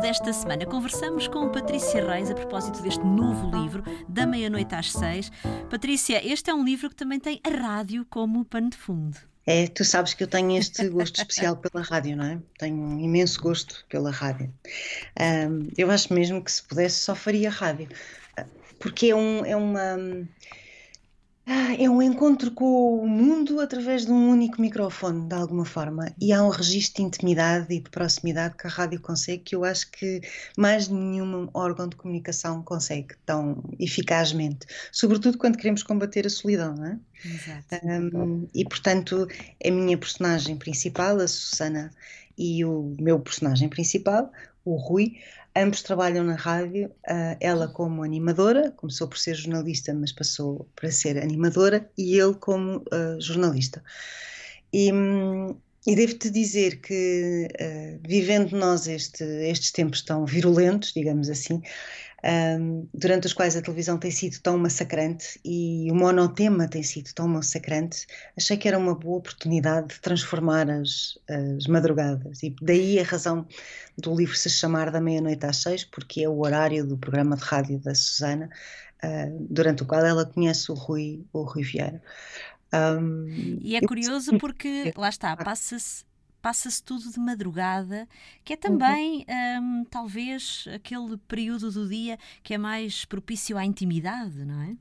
[0.00, 5.30] esta semana conversamos com Patrícia Reis a propósito deste novo livro, Da Meia-Noite às Seis.
[5.70, 9.16] Patrícia, este é um livro que também tem a rádio como pano de fundo.
[9.46, 12.38] É, tu sabes que eu tenho este gosto especial pela rádio, não é?
[12.58, 14.52] Tenho um imenso gosto pela rádio.
[15.20, 17.88] Um, eu acho mesmo que se pudesse só faria rádio,
[18.80, 20.26] porque é, um, é uma ah,
[21.46, 26.14] é um encontro com o mundo através de um único microfone, de alguma forma.
[26.20, 29.64] E há um registro de intimidade e de proximidade que a rádio consegue, que eu
[29.64, 30.20] acho que
[30.56, 34.66] mais nenhum órgão de comunicação consegue tão eficazmente.
[34.92, 36.98] Sobretudo quando queremos combater a solidão, não é?
[37.24, 37.86] Exato.
[38.16, 39.26] Um, e portanto,
[39.64, 41.90] a minha personagem principal, a Susana,
[42.36, 44.32] e o meu personagem principal,
[44.64, 45.16] o Rui,
[45.54, 46.90] Ambos trabalham na rádio,
[47.38, 52.78] ela como animadora, começou por ser jornalista, mas passou para ser animadora, e ele como
[52.78, 53.84] uh, jornalista.
[54.72, 55.54] E, hum,
[55.86, 61.60] e devo-te dizer que, uh, vivendo nós este, estes tempos tão virulentos, digamos assim,
[62.24, 67.12] um, durante os quais a televisão tem sido tão massacrante e o monotema tem sido
[67.12, 68.06] tão massacrante,
[68.36, 72.42] achei que era uma boa oportunidade de transformar as, as madrugadas.
[72.42, 73.46] E daí a razão
[73.98, 77.42] do livro se chamar Da Meia-Noite às Seis, porque é o horário do programa de
[77.42, 78.48] rádio da Susana,
[79.02, 82.00] uh, durante o qual ela conhece o Rui, o Rui Vieira.
[82.72, 86.04] Um, e é curioso porque, lá está, passa-se
[86.42, 88.08] passa-se tudo de madrugada,
[88.44, 89.80] que é também uhum.
[89.80, 94.76] um, talvez aquele período do dia que é mais propício à intimidade, não é?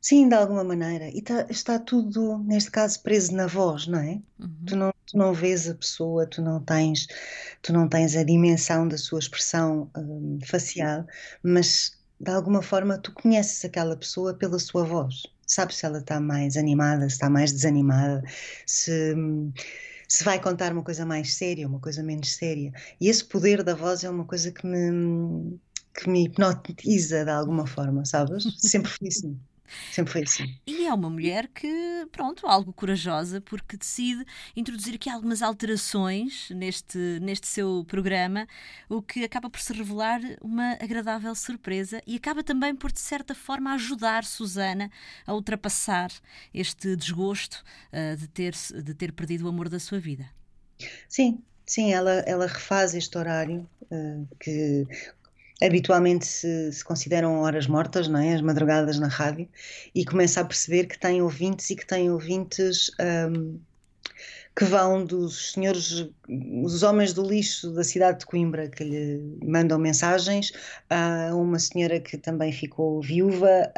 [0.00, 1.08] Sim, de alguma maneira.
[1.08, 4.20] E tá, está tudo, neste caso, preso na voz, não é?
[4.38, 4.56] Uhum.
[4.66, 7.06] Tu, não, tu não vês a pessoa, tu não tens,
[7.62, 11.06] tu não tens a dimensão da sua expressão um, facial,
[11.42, 15.22] mas de alguma forma tu conheces aquela pessoa pela sua voz.
[15.46, 18.22] Sabes se ela está mais animada, se está mais desanimada,
[18.66, 19.52] se hum,
[20.14, 22.72] se vai contar uma coisa mais séria, uma coisa menos séria.
[23.00, 25.58] E esse poder da voz é uma coisa que me,
[25.92, 28.44] que me hipnotiza de alguma forma, sabes?
[28.58, 29.40] Sempre fui assim.
[29.92, 30.56] Sempre foi assim.
[30.66, 34.24] E é uma mulher que, pronto, algo corajosa, porque decide
[34.56, 38.46] introduzir aqui algumas alterações neste, neste seu programa,
[38.88, 43.34] o que acaba por se revelar uma agradável surpresa e acaba também por, de certa
[43.34, 44.90] forma, ajudar Susana
[45.26, 46.10] a ultrapassar
[46.52, 50.28] este desgosto uh, de, ter, de ter perdido o amor da sua vida.
[51.08, 54.86] Sim, Sim, ela, ela refaz este horário uh, que
[55.62, 58.34] habitualmente se, se, consideram horas mortas, não é?
[58.34, 59.48] As madrugadas na rádio,
[59.94, 62.90] e começa a perceber que tem ouvintes e que tem ouvintes
[63.30, 63.58] um,
[64.56, 66.06] que vão dos senhores,
[66.62, 70.52] os homens do lixo da cidade de Coimbra que lhe mandam mensagens,
[70.88, 73.72] a uma senhora que também ficou viúva,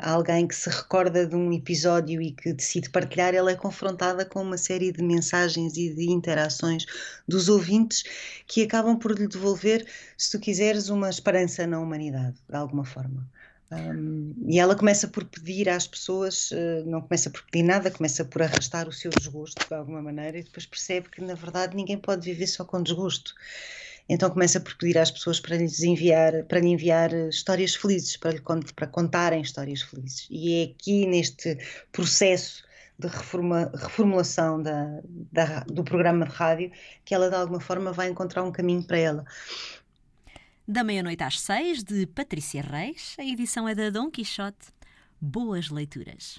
[0.00, 4.26] a alguém que se recorda de um episódio e que decide partilhar, ela é confrontada
[4.26, 6.84] com uma série de mensagens e de interações
[7.26, 8.02] dos ouvintes
[8.46, 9.86] que acabam por lhe devolver,
[10.18, 13.26] se tu quiseres, uma esperança na humanidade, de alguma forma.
[13.72, 18.24] Um, e ela começa por pedir às pessoas, uh, não começa por pedir nada, começa
[18.24, 21.96] por arrastar o seu desgosto de alguma maneira e depois percebe que na verdade ninguém
[21.96, 23.32] pode viver só com desgosto.
[24.08, 28.16] Então começa por pedir às pessoas para lhes enviar, para lhe enviar eh, histórias felizes,
[28.16, 28.40] para, lhe,
[28.74, 30.26] para contarem histórias felizes.
[30.28, 31.56] E é aqui neste
[31.92, 32.64] processo
[32.98, 35.00] de reforma, reformulação da,
[35.30, 36.72] da, do programa de rádio
[37.04, 39.24] que ela de alguma forma vai encontrar um caminho para ela.
[40.70, 44.68] Da meia-noite às seis, de Patrícia Reis, a edição é da Dom Quixote.
[45.20, 46.38] Boas leituras.